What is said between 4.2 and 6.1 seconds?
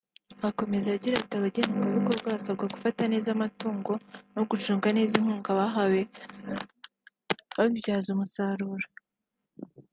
no gucunga neza inkunga bahawe